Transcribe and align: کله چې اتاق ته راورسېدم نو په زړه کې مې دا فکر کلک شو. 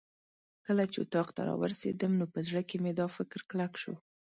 کله 0.65 0.83
چې 0.91 0.97
اتاق 1.03 1.27
ته 1.35 1.41
راورسېدم 1.47 2.11
نو 2.19 2.25
په 2.33 2.39
زړه 2.47 2.61
کې 2.69 2.77
مې 2.83 2.91
دا 2.99 3.07
فکر 3.17 3.39
کلک 3.49 3.73
شو. 3.81 3.93